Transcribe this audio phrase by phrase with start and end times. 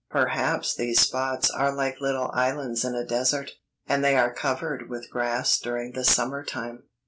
[0.09, 3.51] Perhaps these spots are like little islands in a desert,
[3.85, 6.85] and they are covered with grass during the summer time."